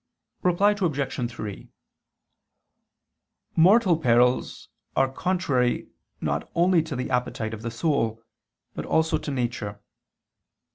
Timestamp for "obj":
0.71-1.31